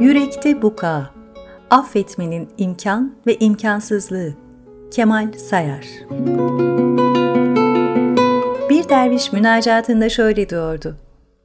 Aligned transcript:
Yürekte 0.00 0.62
buka, 0.62 1.10
affetmenin 1.70 2.48
imkan 2.58 3.14
ve 3.26 3.36
imkansızlığı. 3.36 4.34
Kemal 4.90 5.32
Sayar 5.32 5.86
Bir 8.70 8.88
derviş 8.88 9.32
münacatında 9.32 10.08
şöyle 10.08 10.48
diyordu. 10.48 10.96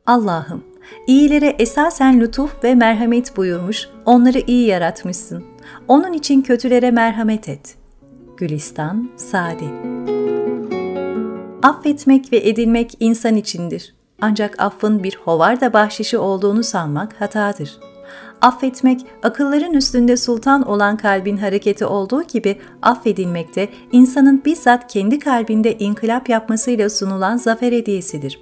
Allah'ım, 0.05 0.63
iyilere 1.07 1.55
esasen 1.59 2.19
lütuf 2.19 2.63
ve 2.63 2.75
merhamet 2.75 3.37
buyurmuş, 3.37 3.89
onları 4.05 4.39
iyi 4.47 4.67
yaratmışsın. 4.67 5.43
Onun 5.87 6.13
için 6.13 6.41
kötülere 6.41 6.91
merhamet 6.91 7.49
et. 7.49 7.75
Gülistan 8.37 9.09
Sadi 9.17 9.65
Affetmek 11.63 12.33
ve 12.33 12.37
edilmek 12.49 12.91
insan 12.99 13.35
içindir. 13.35 13.95
Ancak 14.21 14.61
affın 14.61 15.03
bir 15.03 15.19
hovarda 15.23 15.73
bahşişi 15.73 16.17
olduğunu 16.17 16.63
sanmak 16.63 17.21
hatadır. 17.21 17.90
Affetmek, 18.41 19.05
akılların 19.23 19.73
üstünde 19.73 20.17
sultan 20.17 20.61
olan 20.61 20.97
kalbin 20.97 21.37
hareketi 21.37 21.85
olduğu 21.85 22.23
gibi 22.23 22.59
affedilmekte 22.81 23.69
insanın 23.91 24.41
bizzat 24.45 24.93
kendi 24.93 25.19
kalbinde 25.19 25.77
inkılap 25.77 26.29
yapmasıyla 26.29 26.89
sunulan 26.89 27.37
zafer 27.37 27.71
hediyesidir. 27.71 28.39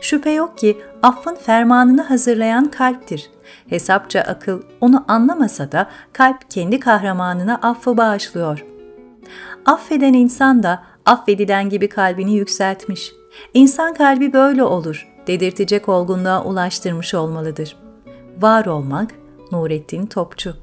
Şüphe 0.00 0.30
yok 0.30 0.58
ki 0.58 0.78
affın 1.02 1.34
fermanını 1.34 2.02
hazırlayan 2.02 2.70
kalptir. 2.70 3.30
Hesapça 3.68 4.20
akıl 4.20 4.62
onu 4.80 5.04
anlamasa 5.08 5.72
da 5.72 5.90
kalp 6.12 6.50
kendi 6.50 6.80
kahramanına 6.80 7.56
affı 7.56 7.96
bağışlıyor. 7.96 8.64
Affeden 9.66 10.12
insan 10.12 10.62
da 10.62 10.82
affedilen 11.06 11.68
gibi 11.68 11.88
kalbini 11.88 12.34
yükseltmiş. 12.34 13.12
İnsan 13.54 13.94
kalbi 13.94 14.32
böyle 14.32 14.64
olur, 14.64 15.08
dedirtecek 15.26 15.88
olgunluğa 15.88 16.44
ulaştırmış 16.44 17.14
olmalıdır. 17.14 17.76
Var 18.40 18.66
olmak, 18.66 19.10
Nurettin 19.52 20.06
Topçu 20.06 20.54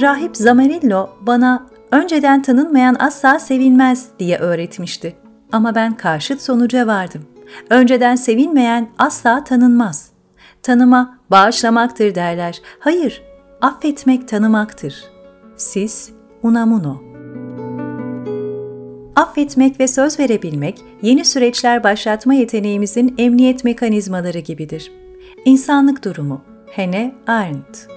Rahip 0.00 0.36
Zamarillo 0.36 1.10
bana 1.20 1.66
önceden 1.92 2.42
tanınmayan 2.42 2.96
asla 2.98 3.38
sevilmez 3.38 4.08
diye 4.18 4.38
öğretmişti. 4.38 5.16
Ama 5.52 5.74
ben 5.74 5.96
karşıt 5.96 6.42
sonuca 6.42 6.86
vardım. 6.86 7.22
Önceden 7.70 8.14
sevilmeyen 8.16 8.88
asla 8.98 9.44
tanınmaz. 9.44 10.10
Tanıma 10.62 11.18
bağışlamaktır 11.30 12.14
derler. 12.14 12.62
Hayır, 12.78 13.22
affetmek 13.60 14.28
tanımaktır. 14.28 15.04
Siz 15.56 16.12
Unamuno 16.42 17.00
Affetmek 19.16 19.80
ve 19.80 19.88
söz 19.88 20.18
verebilmek, 20.18 20.78
yeni 21.02 21.24
süreçler 21.24 21.84
başlatma 21.84 22.34
yeteneğimizin 22.34 23.14
emniyet 23.18 23.64
mekanizmaları 23.64 24.38
gibidir. 24.38 24.92
İnsanlık 25.44 26.04
durumu 26.04 26.49
Hene 26.70 27.14
Arendt 27.26 27.88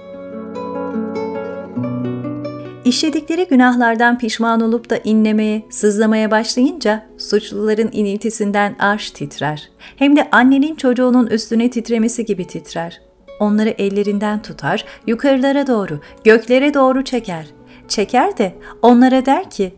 İşledikleri 2.84 3.46
günahlardan 3.48 4.18
pişman 4.18 4.60
olup 4.60 4.90
da 4.90 4.96
inlemeye, 4.96 5.62
sızlamaya 5.70 6.30
başlayınca 6.30 7.06
suçluların 7.18 7.88
iniltisinden 7.92 8.76
arş 8.78 9.10
titrer. 9.10 9.70
Hem 9.96 10.16
de 10.16 10.28
annenin 10.32 10.74
çocuğunun 10.74 11.26
üstüne 11.26 11.70
titremesi 11.70 12.24
gibi 12.24 12.46
titrer. 12.46 13.00
Onları 13.40 13.68
ellerinden 13.68 14.42
tutar, 14.42 14.84
yukarılara 15.06 15.66
doğru, 15.66 16.00
göklere 16.24 16.74
doğru 16.74 17.04
çeker. 17.04 17.46
Çeker 17.88 18.38
de 18.38 18.54
onlara 18.82 19.26
der 19.26 19.50
ki, 19.50 19.74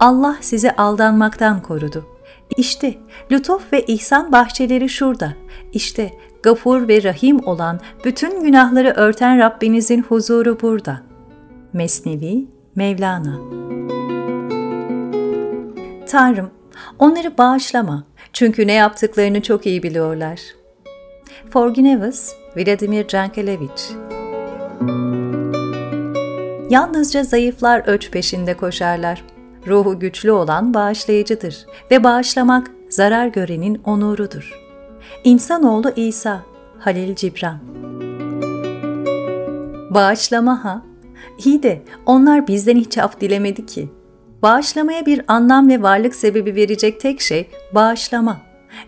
Allah 0.00 0.36
sizi 0.40 0.72
aldanmaktan 0.72 1.62
korudu. 1.62 2.15
İşte 2.56 2.94
lütuf 3.32 3.72
ve 3.72 3.82
ihsan 3.82 4.32
bahçeleri 4.32 4.88
şurada. 4.88 5.32
İşte 5.72 6.10
gafur 6.42 6.88
ve 6.88 7.02
rahim 7.02 7.46
olan 7.46 7.80
bütün 8.04 8.42
günahları 8.42 8.90
örten 8.90 9.38
Rabbinizin 9.38 10.02
huzuru 10.02 10.60
burada. 10.60 11.02
Mesnevi 11.72 12.46
Mevlana 12.74 13.38
Tanrım, 16.06 16.50
onları 16.98 17.38
bağışlama 17.38 18.04
çünkü 18.32 18.66
ne 18.66 18.72
yaptıklarını 18.72 19.42
çok 19.42 19.66
iyi 19.66 19.82
biliyorlar. 19.82 20.40
Forginevus 21.50 22.32
Vladimir 22.56 23.08
Cankelevich 23.08 23.82
Yalnızca 26.70 27.24
zayıflar 27.24 27.82
öç 27.86 28.10
peşinde 28.10 28.54
koşarlar. 28.54 29.24
Ruhu 29.66 29.98
güçlü 29.98 30.32
olan 30.32 30.74
bağışlayıcıdır 30.74 31.66
ve 31.90 32.04
bağışlamak 32.04 32.70
zarar 32.88 33.26
görenin 33.26 33.80
onurudur. 33.84 34.60
İnsanoğlu 35.24 35.92
İsa 35.96 36.42
Halil 36.78 37.14
Cibran 37.14 37.58
Bağışlama 39.90 40.64
ha? 40.64 40.82
İyi 41.44 41.62
de 41.62 41.82
onlar 42.06 42.46
bizden 42.46 42.76
hiç 42.76 42.98
af 42.98 43.20
dilemedi 43.20 43.66
ki. 43.66 43.88
Bağışlamaya 44.42 45.06
bir 45.06 45.22
anlam 45.28 45.68
ve 45.68 45.82
varlık 45.82 46.14
sebebi 46.14 46.54
verecek 46.54 47.00
tek 47.00 47.20
şey 47.20 47.50
bağışlama. 47.74 48.40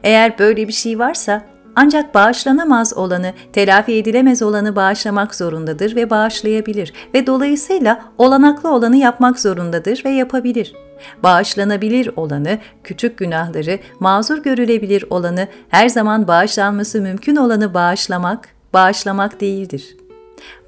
Eğer 0.02 0.38
böyle 0.38 0.68
bir 0.68 0.72
şey 0.72 0.98
varsa 0.98 1.44
ancak 1.80 2.14
bağışlanamaz 2.14 2.96
olanı, 2.96 3.32
telafi 3.52 3.92
edilemez 3.92 4.42
olanı 4.42 4.76
bağışlamak 4.76 5.34
zorundadır 5.34 5.96
ve 5.96 6.10
bağışlayabilir 6.10 6.92
ve 7.14 7.26
dolayısıyla 7.26 8.04
olanaklı 8.18 8.74
olanı 8.74 8.96
yapmak 8.96 9.40
zorundadır 9.40 10.02
ve 10.04 10.10
yapabilir. 10.10 10.74
Bağışlanabilir 11.22 12.10
olanı, 12.16 12.58
küçük 12.84 13.18
günahları, 13.18 13.78
mazur 14.00 14.38
görülebilir 14.38 15.04
olanı, 15.10 15.48
her 15.68 15.88
zaman 15.88 16.28
bağışlanması 16.28 17.00
mümkün 17.00 17.36
olanı 17.36 17.74
bağışlamak, 17.74 18.48
bağışlamak 18.74 19.40
değildir. 19.40 19.96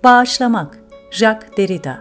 Bağışlamak, 0.05 0.79
Jacques 1.11 1.57
Derrida 1.57 1.99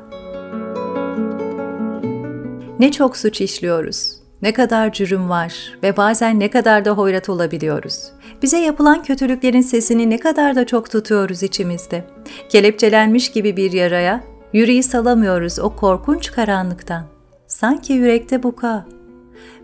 Ne 2.80 2.92
çok 2.92 3.18
suç 3.18 3.42
işliyoruz, 3.42 4.16
ne 4.42 4.54
kadar 4.54 4.94
cürüm 4.94 5.30
var 5.30 5.78
ve 5.84 5.98
bazen 5.98 6.40
ne 6.40 6.50
kadar 6.50 6.86
da 6.86 6.92
hoyrat 6.92 7.30
olabiliyoruz. 7.30 8.19
Bize 8.42 8.58
yapılan 8.58 9.04
kötülüklerin 9.04 9.62
sesini 9.62 10.10
ne 10.10 10.18
kadar 10.18 10.56
da 10.56 10.66
çok 10.66 10.92
tutuyoruz 10.92 11.44
içimizde. 11.44 12.06
Kelepçelenmiş 12.50 13.32
gibi 13.32 13.58
bir 13.58 13.72
yaraya, 13.72 14.24
yüreği 14.54 14.84
salamıyoruz 14.84 15.60
o 15.60 15.76
korkunç 15.76 16.32
karanlıktan. 16.32 17.04
Sanki 17.48 17.94
yürekte 17.94 18.44
buka. 18.44 18.86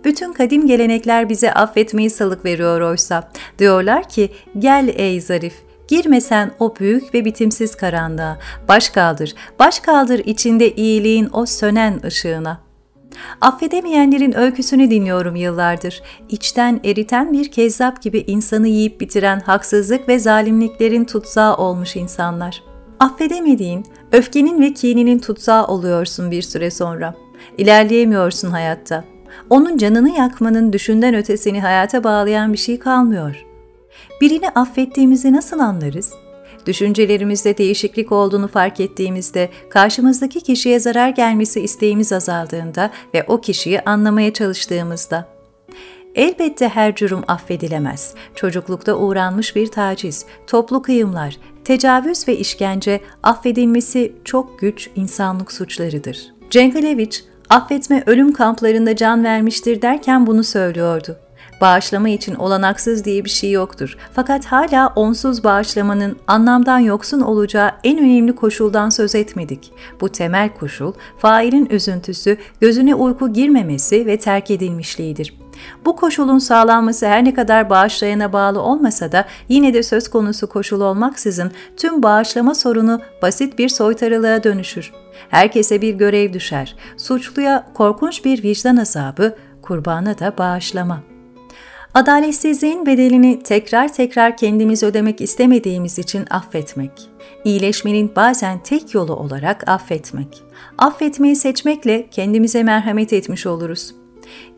Bütün 0.06 0.34
kadim 0.34 0.68
gelenekler 0.68 1.30
bize 1.30 1.54
affetmeyi 1.54 2.10
salık 2.10 2.46
veriyor 2.46 2.82
oysa. 2.82 3.32
Diyorlar 3.60 4.10
ki, 4.10 4.30
gel 4.60 4.94
ey 4.98 5.22
zarif, 5.22 5.54
Girmesen 5.88 6.52
o 6.60 6.76
büyük 6.76 7.14
ve 7.14 7.26
bitimsiz 7.26 7.76
karanlığa, 7.76 8.38
baş 8.68 8.90
kaldır, 8.90 9.36
baş 9.60 9.80
kaldır 9.80 10.20
içinde 10.20 10.72
iyiliğin 10.76 11.30
o 11.34 11.46
sönen 11.46 12.02
ışığına. 12.06 12.65
Affedemeyenlerin 13.42 14.38
öyküsünü 14.38 14.92
dinliyorum 14.92 15.36
yıllardır. 15.36 16.02
İçten 16.30 16.80
eriten 16.84 17.34
bir 17.34 17.52
kezzap 17.52 18.02
gibi 18.02 18.20
insanı 18.28 18.68
yiyip 18.68 19.02
bitiren 19.02 19.40
haksızlık 19.40 20.10
ve 20.10 20.20
zalimliklerin 20.20 21.06
tutsağı 21.06 21.58
olmuş 21.58 21.96
insanlar. 21.96 22.64
Affedemediğin, 23.00 23.86
öfkenin 24.12 24.62
ve 24.62 24.74
kininin 24.74 25.20
tutsağı 25.20 25.68
oluyorsun 25.68 26.32
bir 26.32 26.42
süre 26.42 26.72
sonra. 26.72 27.16
İlerleyemiyorsun 27.58 28.50
hayatta. 28.50 29.04
Onun 29.50 29.78
canını 29.78 30.18
yakmanın 30.18 30.74
düşünden 30.74 31.16
ötesini 31.16 31.62
hayata 31.62 32.04
bağlayan 32.04 32.54
bir 32.54 32.58
şey 32.58 32.80
kalmıyor. 32.80 33.46
Birini 34.22 34.50
affettiğimizi 34.50 35.34
nasıl 35.34 35.60
anlarız? 35.60 36.14
Düşüncelerimizde 36.66 37.58
değişiklik 37.58 38.12
olduğunu 38.12 38.48
fark 38.48 38.80
ettiğimizde, 38.80 39.50
karşımızdaki 39.70 40.42
kişiye 40.42 40.80
zarar 40.80 41.10
gelmesi 41.10 41.62
isteğimiz 41.62 42.14
azaldığında 42.14 42.92
ve 43.14 43.24
o 43.28 43.42
kişiyi 43.42 43.82
anlamaya 43.82 44.34
çalıştığımızda. 44.34 45.36
Elbette 46.16 46.68
her 46.68 46.96
cürüm 46.96 47.22
affedilemez. 47.28 48.14
Çocuklukta 48.36 48.96
uğranmış 48.96 49.56
bir 49.56 49.68
taciz, 49.68 50.26
toplu 50.48 50.82
kıyımlar, 50.82 51.38
tecavüz 51.64 52.28
ve 52.28 52.38
işkence 52.38 53.02
affedilmesi 53.24 54.14
çok 54.24 54.60
güç 54.60 54.90
insanlık 54.96 55.52
suçlarıdır. 55.52 56.34
Cengileviç, 56.50 57.24
affetme 57.50 58.04
ölüm 58.06 58.34
kamplarında 58.34 58.96
can 58.96 59.24
vermiştir 59.24 59.82
derken 59.82 60.28
bunu 60.28 60.44
söylüyordu. 60.44 61.18
Bağışlama 61.62 62.10
için 62.10 62.36
olanaksız 62.36 63.06
diye 63.06 63.26
bir 63.26 63.30
şey 63.30 63.52
yoktur. 63.52 63.98
Fakat 64.14 64.46
hala 64.46 64.94
onsuz 64.96 65.44
bağışlamanın 65.44 66.18
anlamdan 66.28 66.80
yoksun 66.80 67.22
olacağı 67.22 67.72
en 67.84 68.00
önemli 68.00 68.36
koşuldan 68.36 68.90
söz 68.90 69.16
etmedik. 69.16 69.72
Bu 70.02 70.10
temel 70.10 70.50
koşul, 70.50 70.94
failin 71.18 71.66
üzüntüsü, 71.66 72.38
gözüne 72.62 72.96
uyku 72.96 73.34
girmemesi 73.34 74.06
ve 74.06 74.20
terk 74.20 74.52
edilmişliğidir. 74.52 75.38
Bu 75.86 75.96
koşulun 75.96 76.40
sağlanması 76.40 77.08
her 77.08 77.26
ne 77.26 77.34
kadar 77.34 77.70
bağışlayana 77.70 78.34
bağlı 78.34 78.62
olmasa 78.62 79.12
da 79.12 79.26
yine 79.50 79.74
de 79.74 79.84
söz 79.84 80.10
konusu 80.10 80.48
koşul 80.48 80.82
olmaksızın 80.82 81.52
tüm 81.78 82.04
bağışlama 82.04 82.56
sorunu 82.56 83.02
basit 83.22 83.60
bir 83.60 83.70
soytarılığa 83.70 84.44
dönüşür. 84.44 84.94
Herkese 85.30 85.82
bir 85.82 85.94
görev 85.94 86.34
düşer. 86.34 86.76
Suçluya 86.98 87.68
korkunç 87.74 88.26
bir 88.26 88.44
vicdan 88.44 88.78
azabı, 88.78 89.36
kurbana 89.62 90.20
da 90.20 90.38
bağışlama.'' 90.38 91.15
Adaletsizliğin 91.96 92.86
bedelini 92.86 93.44
tekrar 93.44 93.94
tekrar 93.94 94.38
kendimiz 94.38 94.84
ödemek 94.84 95.22
istemediğimiz 95.22 96.00
için 96.00 96.26
affetmek. 96.30 96.92
İyileşmenin 97.46 98.16
bazen 98.16 98.64
tek 98.64 98.94
yolu 98.94 99.16
olarak 99.16 99.70
affetmek. 99.70 100.44
Affetmeyi 100.78 101.36
seçmekle 101.36 102.08
kendimize 102.12 102.64
merhamet 102.64 103.14
etmiş 103.14 103.46
oluruz. 103.46 103.96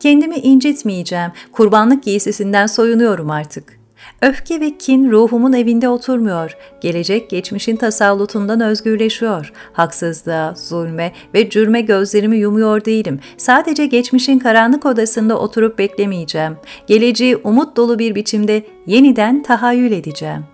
Kendimi 0.00 0.36
incitmeyeceğim, 0.36 1.32
kurbanlık 1.52 2.02
giysisinden 2.02 2.66
soyunuyorum 2.66 3.30
artık. 3.30 3.77
Öfke 4.22 4.60
ve 4.60 4.78
kin 4.78 5.10
ruhumun 5.10 5.52
evinde 5.52 5.88
oturmuyor. 5.88 6.56
Gelecek 6.80 7.30
geçmişin 7.30 7.76
tasallutundan 7.76 8.60
özgürleşiyor. 8.60 9.52
Haksızlığa, 9.72 10.54
zulme 10.54 11.12
ve 11.34 11.50
cürme 11.50 11.80
gözlerimi 11.80 12.36
yumuyor 12.36 12.84
değilim. 12.84 13.20
Sadece 13.36 13.86
geçmişin 13.86 14.38
karanlık 14.38 14.86
odasında 14.86 15.38
oturup 15.38 15.78
beklemeyeceğim. 15.78 16.56
Geleceği 16.86 17.36
umut 17.36 17.76
dolu 17.76 17.98
bir 17.98 18.14
biçimde 18.14 18.62
yeniden 18.86 19.42
tahayyül 19.42 19.92
edeceğim. 19.92 20.44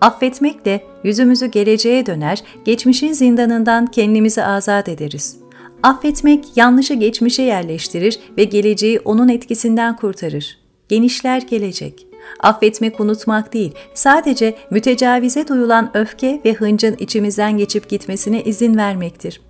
Affetmekle 0.00 0.84
yüzümüzü 1.04 1.46
geleceğe 1.46 2.06
döner, 2.06 2.42
geçmişin 2.64 3.12
zindanından 3.12 3.86
kendimizi 3.86 4.44
azat 4.44 4.88
ederiz. 4.88 5.36
Affetmek 5.82 6.56
yanlışı 6.56 6.94
geçmişe 6.94 7.42
yerleştirir 7.42 8.18
ve 8.38 8.44
geleceği 8.44 9.00
onun 9.00 9.28
etkisinden 9.28 9.96
kurtarır. 9.96 10.58
Genişler 10.88 11.42
gelecek. 11.42 12.07
Affetmek 12.40 13.00
unutmak 13.00 13.52
değil, 13.52 13.74
sadece 13.94 14.54
mütecavize 14.70 15.48
duyulan 15.48 15.90
öfke 15.94 16.40
ve 16.44 16.52
hıncın 16.52 16.96
içimizden 16.98 17.58
geçip 17.58 17.88
gitmesine 17.88 18.42
izin 18.42 18.76
vermektir. 18.76 19.40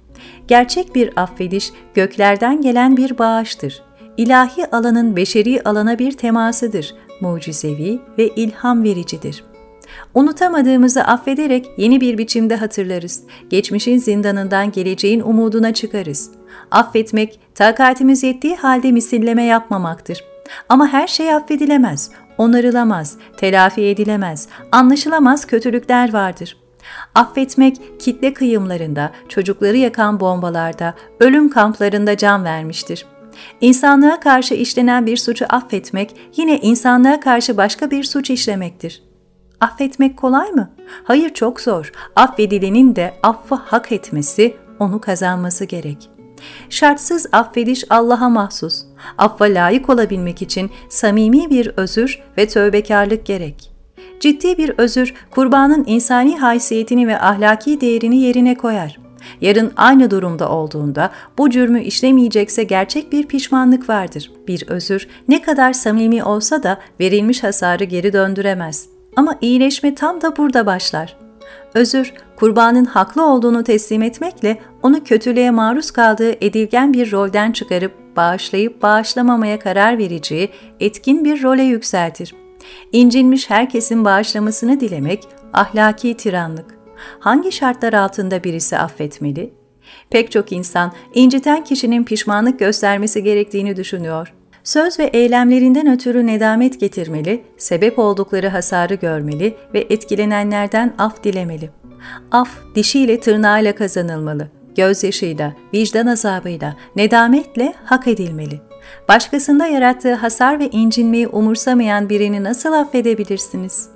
Gerçek 0.49 0.95
bir 0.95 1.11
affediş 1.17 1.73
göklerden 1.95 2.61
gelen 2.63 2.97
bir 2.97 3.19
bağıştır. 3.19 3.83
İlahi 4.17 4.67
alanın 4.77 5.17
beşeri 5.17 5.63
alana 5.65 5.99
bir 5.99 6.13
temasıdır, 6.13 6.95
mucizevi 7.21 8.01
ve 8.19 8.29
ilham 8.29 8.85
vericidir. 8.85 9.45
Unutamadığımızı 10.15 11.05
affederek 11.05 11.71
yeni 11.77 12.01
bir 12.01 12.19
biçimde 12.19 12.57
hatırlarız. 12.57 13.23
Geçmişin 13.51 13.99
zindanından 13.99 14.73
geleceğin 14.73 15.21
umuduna 15.21 15.75
çıkarız. 15.75 16.31
Affetmek, 16.71 17.41
takatimiz 17.55 18.23
yettiği 18.23 18.57
halde 18.57 18.93
misilleme 18.93 19.45
yapmamaktır. 19.45 20.25
Ama 20.69 20.89
her 20.89 21.07
şey 21.07 21.35
affedilemez, 21.35 22.11
onarılamaz, 22.39 23.17
telafi 23.37 23.83
edilemez, 23.83 24.49
anlaşılamaz 24.73 25.47
kötülükler 25.47 26.13
vardır. 26.13 26.57
Affetmek 27.15 28.01
kitle 28.01 28.35
kıyımlarında, 28.35 29.11
çocukları 29.29 29.77
yakan 29.77 30.21
bombalarda, 30.21 30.95
ölüm 31.21 31.51
kamplarında 31.51 32.17
can 32.17 32.45
vermiştir. 32.45 33.07
İnsanlığa 33.61 34.21
karşı 34.21 34.55
işlenen 34.55 35.07
bir 35.07 35.17
suçu 35.17 35.47
affetmek 35.49 36.17
yine 36.37 36.59
insanlığa 36.59 37.21
karşı 37.21 37.57
başka 37.57 37.91
bir 37.91 38.05
suç 38.05 38.31
işlemektir. 38.31 39.03
Affetmek 39.61 40.17
kolay 40.17 40.51
mı? 40.51 40.71
Hayır 41.05 41.35
çok 41.35 41.61
zor. 41.61 41.93
Affedilenin 42.17 42.97
de 42.97 43.15
affı 43.23 43.55
hak 43.55 43.93
etmesi, 43.93 44.57
onu 44.79 45.01
kazanması 45.01 45.65
gerek. 45.65 46.11
Şartsız 46.71 47.27
affediş 47.33 47.85
Allah'a 47.91 48.29
mahsus. 48.29 48.85
Affa 49.19 49.45
layık 49.45 49.91
olabilmek 49.91 50.43
için 50.43 50.71
samimi 50.89 51.51
bir 51.51 51.73
özür 51.77 52.23
ve 52.39 52.49
tövbekarlık 52.49 53.27
gerek. 53.27 53.71
Ciddi 54.21 54.59
bir 54.59 54.73
özür 54.79 55.15
kurbanın 55.31 55.85
insani 55.87 56.39
haysiyetini 56.39 57.07
ve 57.07 57.21
ahlaki 57.21 57.81
değerini 57.81 58.17
yerine 58.17 58.55
koyar. 58.55 58.99
Yarın 59.41 59.73
aynı 59.77 60.11
durumda 60.11 60.51
olduğunda 60.51 61.11
bu 61.39 61.51
cürmü 61.51 61.83
işlemeyecekse 61.83 62.65
gerçek 62.65 63.13
bir 63.13 63.27
pişmanlık 63.27 63.89
vardır. 63.89 64.31
Bir 64.49 64.65
özür 64.69 65.09
ne 65.29 65.43
kadar 65.43 65.73
samimi 65.73 66.25
olsa 66.25 66.63
da 66.63 66.79
verilmiş 67.01 67.43
hasarı 67.43 67.85
geri 67.85 68.13
döndüremez.'' 68.13 68.99
Ama 69.19 69.39
iyileşme 69.41 69.95
tam 69.95 70.21
da 70.21 70.37
burada 70.37 70.67
başlar. 70.67 71.17
Özür, 71.75 72.13
kurbanın 72.37 72.85
haklı 72.85 73.27
olduğunu 73.27 73.65
teslim 73.65 74.03
etmekle 74.03 74.59
onu 74.83 75.05
kötülüğe 75.05 75.51
maruz 75.51 75.91
kaldığı 75.91 76.31
edilgen 76.31 76.93
bir 76.93 77.13
rolden 77.13 77.53
çıkarıp 77.53 77.93
bağışlayıp 78.17 78.83
bağışlamamaya 78.83 79.59
karar 79.59 79.99
vereceği 79.99 80.51
etkin 80.81 81.25
bir 81.25 81.43
role 81.43 81.63
yükseltir. 81.63 82.35
İncinmiş 82.93 83.51
herkesin 83.51 84.05
bağışlamasını 84.05 84.81
dilemek 84.81 85.25
ahlaki 85.53 86.17
tiranlık. 86.17 86.79
Hangi 87.21 87.53
şartlar 87.53 87.93
altında 87.93 88.45
birisi 88.45 88.79
affetmeli? 88.79 89.53
Pek 90.11 90.31
çok 90.31 90.53
insan 90.53 90.93
inciten 91.15 91.65
kişinin 91.65 92.05
pişmanlık 92.05 92.59
göstermesi 92.59 93.23
gerektiğini 93.23 93.77
düşünüyor 93.77 94.33
söz 94.69 94.99
ve 94.99 95.05
eylemlerinden 95.05 95.93
ötürü 95.93 96.27
nedamet 96.27 96.81
getirmeli, 96.81 97.45
sebep 97.57 97.99
oldukları 97.99 98.49
hasarı 98.49 98.95
görmeli 98.95 99.57
ve 99.75 99.87
etkilenenlerden 99.91 100.95
af 100.99 101.25
dilemeli. 101.25 101.71
Af 102.33 102.51
dişiyle 102.75 103.21
tırnağıyla 103.21 103.75
kazanılmalı, 103.75 104.49
gözyaşıyla, 104.79 105.53
vicdan 105.75 106.07
azabıyla, 106.07 106.77
nedametle 106.97 107.75
hak 107.85 108.09
edilmeli. 108.09 108.61
Başkasında 109.09 109.67
yarattığı 109.67 110.15
hasar 110.15 110.61
ve 110.61 110.71
incinmeyi 110.71 111.29
umursamayan 111.29 112.09
birini 112.09 112.45
nasıl 112.45 112.73
affedebilirsiniz? 112.73 113.89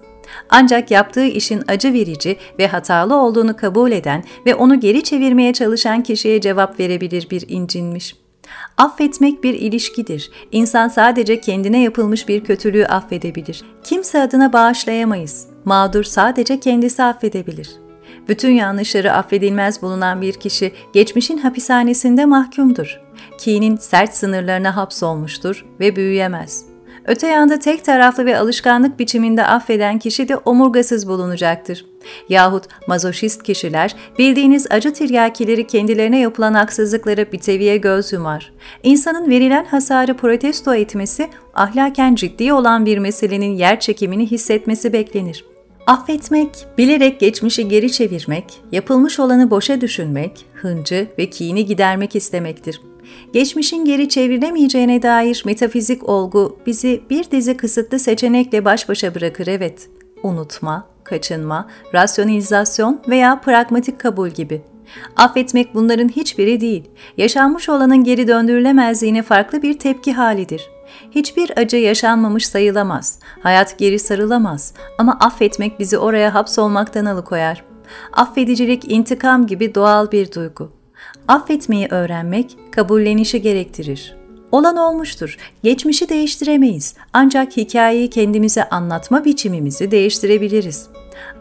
Ancak 0.51 0.91
yaptığı 0.91 1.25
işin 1.25 1.63
acı 1.69 1.93
verici 1.93 2.37
ve 2.59 2.67
hatalı 2.67 3.17
olduğunu 3.17 3.57
kabul 3.57 3.93
eden 3.93 4.25
ve 4.47 4.55
onu 4.55 4.81
geri 4.81 5.05
çevirmeye 5.05 5.53
çalışan 5.53 6.03
kişiye 6.03 6.41
cevap 6.41 6.81
verebilir 6.81 7.31
bir 7.31 7.45
incinmiş. 7.49 8.17
Affetmek 8.77 9.45
bir 9.45 9.55
ilişkidir. 9.55 10.31
İnsan 10.53 10.89
sadece 10.89 11.41
kendine 11.41 11.83
yapılmış 11.83 12.29
bir 12.29 12.45
kötülüğü 12.45 12.87
affedebilir. 12.87 13.63
Kimse 13.85 14.23
adına 14.23 14.53
bağışlayamayız. 14.53 15.47
Mağdur 15.65 16.05
sadece 16.05 16.61
kendisi 16.61 17.03
affedebilir. 17.03 17.82
Bütün 18.29 18.51
yanlışları 18.51 19.13
affedilmez 19.13 19.83
bulunan 19.83 20.23
bir 20.23 20.33
kişi 20.33 20.73
geçmişin 20.93 21.39
hapishanesinde 21.39 22.25
mahkumdur. 22.25 23.01
Kinin 23.39 23.77
sert 23.77 24.15
sınırlarına 24.15 24.77
hapsolmuştur 24.77 25.67
ve 25.81 25.97
büyüyemez.'' 25.97 26.73
Öte 27.07 27.27
yanda 27.27 27.59
tek 27.59 27.85
taraflı 27.85 28.27
ve 28.27 28.39
alışkanlık 28.39 28.99
biçiminde 28.99 29.47
affeden 29.47 29.99
kişi 29.99 30.29
de 30.29 30.37
omurgasız 30.37 31.09
bulunacaktır. 31.09 31.87
Yahut 32.29 32.65
mazoşist 32.87 33.43
kişiler 33.43 33.97
bildiğiniz 34.19 34.67
acı 34.71 34.93
tiryakileri 34.93 35.67
kendilerine 35.67 36.19
yapılan 36.21 36.55
haksızlıkları 36.55 37.33
bir 37.33 37.41
seviye 37.41 37.77
göz 37.77 38.13
yumar. 38.13 38.53
İnsanın 38.83 39.31
verilen 39.31 39.65
hasarı 39.65 40.17
protesto 40.17 40.75
etmesi, 40.75 41.29
ahlaken 41.55 42.15
ciddi 42.15 42.53
olan 42.53 42.87
bir 42.87 42.99
meselenin 42.99 43.57
yer 43.57 43.81
çekimini 43.81 44.31
hissetmesi 44.31 44.93
beklenir. 44.93 45.52
Affetmek, 45.87 46.67
bilerek 46.79 47.21
geçmişi 47.21 47.69
geri 47.69 47.93
çevirmek, 47.93 48.45
yapılmış 48.73 49.21
olanı 49.21 49.51
boşa 49.51 49.81
düşünmek, 49.81 50.47
hıncı 50.55 51.09
ve 51.19 51.31
kini 51.31 51.67
gidermek 51.67 52.17
istemektir. 52.17 52.81
Geçmişin 53.33 53.85
geri 53.85 54.09
çevrilemeyeceğine 54.09 55.03
dair 55.03 55.43
metafizik 55.47 56.09
olgu 56.09 56.59
bizi 56.67 57.03
bir 57.11 57.31
dizi 57.31 57.57
kısıtlı 57.57 57.99
seçenekle 57.99 58.65
baş 58.65 58.89
başa 58.89 59.15
bırakır 59.15 59.47
evet. 59.47 59.89
Unutma, 60.23 60.87
kaçınma, 61.05 61.69
rasyonalizasyon 61.95 63.01
veya 63.09 63.41
pragmatik 63.41 64.01
kabul 64.01 64.29
gibi. 64.29 64.63
Affetmek 65.17 65.75
bunların 65.75 66.09
hiçbiri 66.09 66.61
değil. 66.61 66.91
Yaşanmış 67.17 67.69
olanın 67.69 68.05
geri 68.05 68.29
döndürülemezliğine 68.29 69.23
farklı 69.23 69.63
bir 69.63 69.79
tepki 69.79 70.13
halidir. 70.13 70.71
Hiçbir 71.11 71.59
acı 71.59 71.77
yaşanmamış 71.77 72.47
sayılamaz. 72.47 73.19
Hayat 73.43 73.79
geri 73.79 73.99
sarılamaz. 73.99 74.75
Ama 74.99 75.19
affetmek 75.21 75.79
bizi 75.79 75.99
oraya 75.99 76.35
hapsolmaktan 76.35 77.05
alıkoyar. 77.05 77.65
Affedicilik 78.13 78.93
intikam 78.93 79.47
gibi 79.47 79.75
doğal 79.75 80.11
bir 80.11 80.33
duygu. 80.33 80.73
Affetmeyi 81.29 81.89
öğrenmek 81.91 82.57
kabullenişi 82.71 83.43
gerektirir. 83.43 84.22
Olan 84.53 84.77
olmuştur. 84.77 85.37
Geçmişi 85.63 86.09
değiştiremeyiz. 86.09 86.95
Ancak 87.13 87.57
hikayeyi 87.57 88.11
kendimize 88.11 88.69
anlatma 88.69 89.25
biçimimizi 89.25 89.91
değiştirebiliriz. 89.91 90.87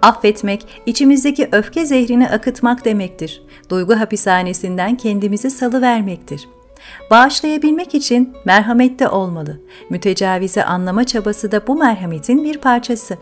Affetmek, 0.02 0.66
içimizdeki 0.86 1.50
öfke 1.52 1.86
zehrini 1.86 2.30
akıtmak 2.30 2.86
demektir. 2.86 3.42
Duygu 3.70 4.00
hapishanesinden 4.00 4.98
kendimizi 4.98 5.52
salıvermektir. 5.52 6.48
Bağışlayabilmek 7.12 7.96
için 7.96 8.34
merhamette 8.46 9.08
olmalı. 9.10 9.62
Mütecavizi 9.90 10.64
anlama 10.64 11.04
çabası 11.04 11.52
da 11.52 11.68
bu 11.68 11.76
merhametin 11.76 12.44
bir 12.44 12.58
parçası. 12.58 13.18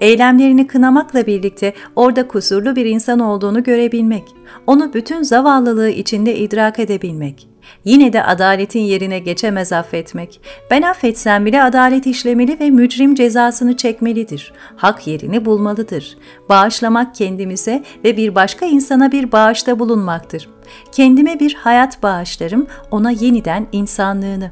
Eylemlerini 0.00 0.66
kınamakla 0.66 1.26
birlikte 1.26 1.74
orada 1.96 2.28
kusurlu 2.28 2.76
bir 2.76 2.86
insan 2.86 3.18
olduğunu 3.18 3.62
görebilmek, 3.62 4.24
onu 4.66 4.94
bütün 4.94 5.22
zavallılığı 5.22 5.90
içinde 5.90 6.36
idrak 6.36 6.78
edebilmek. 6.78 7.48
Yine 7.84 8.12
de 8.12 8.24
adaletin 8.24 8.80
yerine 8.80 9.18
geçemez 9.18 9.72
affetmek. 9.72 10.40
Ben 10.70 10.82
affetsem 10.82 11.46
bile 11.46 11.62
adalet 11.62 12.06
işlemeli 12.06 12.60
ve 12.60 12.70
mücrim 12.70 13.14
cezasını 13.14 13.76
çekmelidir. 13.76 14.52
Hak 14.76 15.06
yerini 15.06 15.44
bulmalıdır. 15.44 16.16
Bağışlamak 16.48 17.14
kendimize 17.14 17.82
ve 18.04 18.16
bir 18.16 18.34
başka 18.34 18.66
insana 18.66 19.12
bir 19.12 19.32
bağışta 19.32 19.78
bulunmaktır. 19.78 20.48
Kendime 20.92 21.40
bir 21.40 21.54
hayat 21.54 22.02
bağışlarım, 22.02 22.66
ona 22.90 23.10
yeniden 23.10 23.66
insanlığını. 23.72 24.50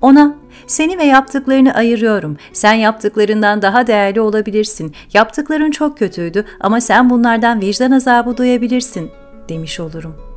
Ona 0.00 0.34
seni 0.66 0.98
ve 0.98 1.04
yaptıklarını 1.04 1.74
ayırıyorum. 1.74 2.36
Sen 2.52 2.74
yaptıklarından 2.74 3.62
daha 3.62 3.86
değerli 3.86 4.20
olabilirsin. 4.20 4.94
Yaptıkların 5.14 5.70
çok 5.70 5.98
kötüydü 5.98 6.44
ama 6.60 6.80
sen 6.80 7.10
bunlardan 7.10 7.60
vicdan 7.60 7.90
azabı 7.90 8.36
duyabilirsin 8.36 9.10
demiş 9.48 9.80
olurum. 9.80 10.29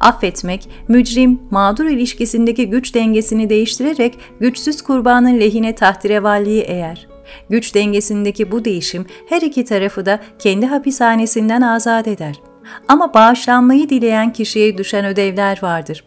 Affetmek, 0.00 0.68
mücrim, 0.88 1.40
mağdur 1.50 1.84
ilişkisindeki 1.84 2.70
güç 2.70 2.94
dengesini 2.94 3.50
değiştirerek 3.50 4.18
güçsüz 4.40 4.82
kurbanın 4.82 5.40
lehine 5.40 5.74
tahtirevalliyi 5.74 6.62
eğer. 6.62 7.08
Güç 7.50 7.74
dengesindeki 7.74 8.52
bu 8.52 8.64
değişim 8.64 9.06
her 9.28 9.42
iki 9.42 9.64
tarafı 9.64 10.06
da 10.06 10.20
kendi 10.38 10.66
hapishanesinden 10.66 11.60
azat 11.60 12.08
eder. 12.08 12.40
Ama 12.88 13.14
bağışlanmayı 13.14 13.88
dileyen 13.88 14.32
kişiye 14.32 14.78
düşen 14.78 15.04
ödevler 15.04 15.58
vardır. 15.62 16.04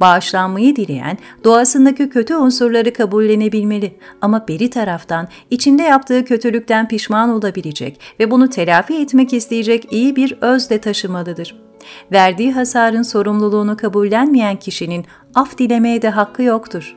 Bağışlanmayı 0.00 0.76
dileyen 0.76 1.18
doğasındaki 1.44 2.08
kötü 2.08 2.36
unsurları 2.36 2.92
kabullenebilmeli 2.92 3.96
ama 4.20 4.48
beri 4.48 4.70
taraftan 4.70 5.28
içinde 5.50 5.82
yaptığı 5.82 6.24
kötülükten 6.24 6.88
pişman 6.88 7.30
olabilecek 7.30 8.00
ve 8.20 8.30
bunu 8.30 8.50
telafi 8.50 8.94
etmek 8.94 9.32
isteyecek 9.32 9.92
iyi 9.92 10.16
bir 10.16 10.38
özle 10.40 10.78
taşımalıdır. 10.78 11.63
Verdiği 12.12 12.52
hasarın 12.52 13.02
sorumluluğunu 13.02 13.76
kabullenmeyen 13.76 14.56
kişinin 14.56 15.04
af 15.34 15.58
dilemeye 15.58 16.02
de 16.02 16.10
hakkı 16.10 16.42
yoktur. 16.42 16.96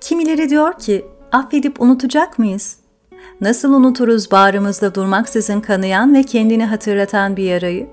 Kimileri 0.00 0.50
diyor 0.50 0.78
ki, 0.78 1.06
affedip 1.32 1.80
unutacak 1.80 2.38
mıyız? 2.38 2.76
Nasıl 3.40 3.72
unuturuz 3.72 4.30
bağrımızda 4.30 4.94
durmaksızın 4.94 5.60
kanayan 5.60 6.14
ve 6.14 6.22
kendini 6.22 6.64
hatırlatan 6.64 7.36
bir 7.36 7.44
yarayı? 7.44 7.86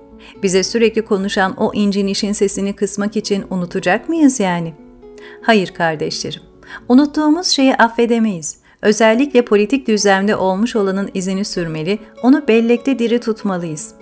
Bize 0.43 0.63
sürekli 0.63 1.05
konuşan 1.05 1.53
o 1.57 1.71
incinişin 1.73 2.31
sesini 2.31 2.75
kısmak 2.75 3.17
için 3.17 3.45
unutacak 3.49 4.09
mıyız 4.09 4.39
yani? 4.39 4.73
Hayır 5.41 5.67
kardeşlerim. 5.67 6.41
Unuttuğumuz 6.89 7.47
şeyi 7.47 7.75
affedemeyiz. 7.75 8.57
Özellikle 8.81 9.45
politik 9.45 9.87
düzlemde 9.87 10.35
olmuş 10.35 10.75
olanın 10.75 11.09
izini 11.13 11.45
sürmeli, 11.45 11.99
onu 12.23 12.47
bellekte 12.47 12.99
diri 12.99 13.19
tutmalıyız. 13.19 13.93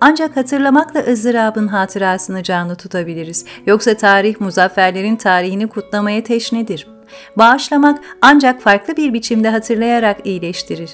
Ancak 0.00 0.36
hatırlamakla 0.36 1.00
ızdırabın 1.00 1.66
hatırasını 1.66 2.42
canlı 2.42 2.76
tutabiliriz. 2.76 3.44
Yoksa 3.66 3.94
tarih 3.94 4.40
muzafferlerin 4.40 5.16
tarihini 5.16 5.66
kutlamaya 5.66 6.22
teşnedir. 6.24 6.86
Bağışlamak 7.36 7.98
ancak 8.22 8.60
farklı 8.60 8.96
bir 8.96 9.12
biçimde 9.14 9.48
hatırlayarak 9.48 10.26
iyileştirir. 10.26 10.90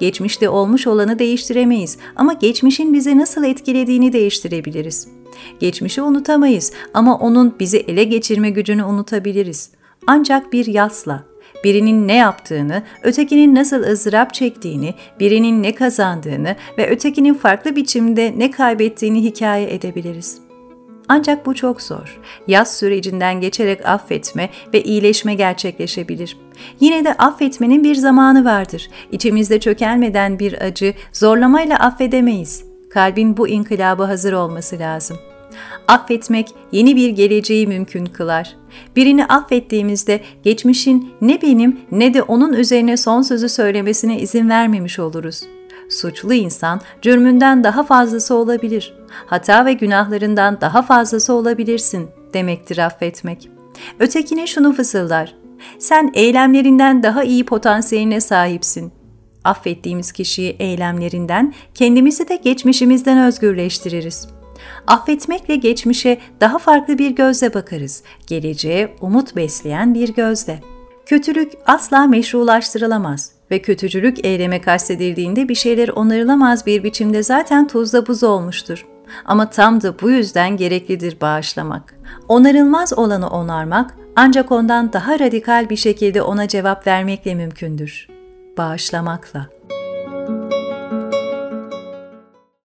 Geçmişte 0.00 0.48
olmuş 0.48 0.86
olanı 0.86 1.18
değiştiremeyiz 1.18 1.98
ama 2.16 2.32
geçmişin 2.32 2.92
bizi 2.92 3.18
nasıl 3.18 3.44
etkilediğini 3.44 4.12
değiştirebiliriz. 4.12 5.08
Geçmişi 5.60 6.02
unutamayız 6.02 6.72
ama 6.94 7.18
onun 7.18 7.54
bizi 7.60 7.78
ele 7.78 8.04
geçirme 8.04 8.50
gücünü 8.50 8.84
unutabiliriz. 8.84 9.70
Ancak 10.06 10.52
bir 10.52 10.66
yasla, 10.66 11.24
birinin 11.66 12.08
ne 12.08 12.16
yaptığını, 12.16 12.82
ötekinin 13.02 13.54
nasıl 13.54 13.82
ızdırap 13.82 14.34
çektiğini, 14.34 14.94
birinin 15.20 15.62
ne 15.62 15.74
kazandığını 15.74 16.56
ve 16.78 16.90
ötekinin 16.90 17.34
farklı 17.34 17.76
biçimde 17.76 18.34
ne 18.36 18.50
kaybettiğini 18.50 19.22
hikaye 19.22 19.74
edebiliriz. 19.74 20.38
Ancak 21.08 21.46
bu 21.46 21.54
çok 21.54 21.82
zor. 21.82 22.20
Yaz 22.48 22.76
sürecinden 22.76 23.40
geçerek 23.40 23.86
affetme 23.86 24.50
ve 24.74 24.82
iyileşme 24.82 25.34
gerçekleşebilir. 25.34 26.36
Yine 26.80 27.04
de 27.04 27.12
affetmenin 27.12 27.84
bir 27.84 27.94
zamanı 27.94 28.44
vardır. 28.44 28.90
İçimizde 29.12 29.60
çökelmeden 29.60 30.38
bir 30.38 30.62
acı 30.62 30.94
zorlamayla 31.12 31.78
affedemeyiz. 31.78 32.64
Kalbin 32.90 33.36
bu 33.36 33.48
inkılabı 33.48 34.02
hazır 34.02 34.32
olması 34.32 34.78
lazım. 34.78 35.16
Affetmek 35.88 36.48
yeni 36.72 36.96
bir 36.96 37.08
geleceği 37.08 37.66
mümkün 37.66 38.06
kılar. 38.06 38.56
Birini 38.96 39.26
affettiğimizde 39.26 40.20
geçmişin 40.42 41.12
ne 41.20 41.42
benim 41.42 41.80
ne 41.90 42.14
de 42.14 42.22
onun 42.22 42.52
üzerine 42.52 42.96
son 42.96 43.22
sözü 43.22 43.48
söylemesine 43.48 44.20
izin 44.20 44.48
vermemiş 44.48 44.98
oluruz. 44.98 45.42
Suçlu 45.90 46.34
insan 46.34 46.80
cürmünden 47.02 47.64
daha 47.64 47.82
fazlası 47.82 48.34
olabilir. 48.34 48.94
Hata 49.26 49.66
ve 49.66 49.72
günahlarından 49.72 50.60
daha 50.60 50.82
fazlası 50.82 51.32
olabilirsin 51.32 52.08
demektir 52.34 52.78
affetmek. 52.78 53.50
Ötekine 54.00 54.46
şunu 54.46 54.72
fısıldar. 54.72 55.34
Sen 55.78 56.10
eylemlerinden 56.14 57.02
daha 57.02 57.24
iyi 57.24 57.44
potansiyeline 57.44 58.20
sahipsin. 58.20 58.92
Affettiğimiz 59.44 60.12
kişiyi 60.12 60.56
eylemlerinden, 60.58 61.54
kendimizi 61.74 62.28
de 62.28 62.36
geçmişimizden 62.36 63.26
özgürleştiririz. 63.26 64.28
Affetmekle 64.86 65.56
geçmişe 65.56 66.18
daha 66.40 66.58
farklı 66.58 66.98
bir 66.98 67.10
gözle 67.10 67.54
bakarız. 67.54 68.02
Geleceğe 68.26 68.94
umut 69.00 69.36
besleyen 69.36 69.94
bir 69.94 70.14
gözle. 70.14 70.60
Kötülük 71.06 71.52
asla 71.66 72.06
meşrulaştırılamaz 72.06 73.32
ve 73.50 73.62
kötücülük 73.62 74.24
eyleme 74.24 74.60
kastedildiğinde 74.60 75.48
bir 75.48 75.54
şeyler 75.54 75.88
onarılamaz 75.88 76.66
bir 76.66 76.84
biçimde 76.84 77.22
zaten 77.22 77.68
tuzla 77.68 78.06
buz 78.06 78.22
olmuştur. 78.22 78.86
Ama 79.24 79.50
tam 79.50 79.82
da 79.82 80.00
bu 80.00 80.10
yüzden 80.10 80.56
gereklidir 80.56 81.20
bağışlamak. 81.20 81.94
Onarılmaz 82.28 82.98
olanı 82.98 83.30
onarmak 83.30 83.94
ancak 84.16 84.52
ondan 84.52 84.92
daha 84.92 85.18
radikal 85.18 85.70
bir 85.70 85.76
şekilde 85.76 86.22
ona 86.22 86.48
cevap 86.48 86.86
vermekle 86.86 87.34
mümkündür. 87.34 88.08
Bağışlamakla. 88.58 89.46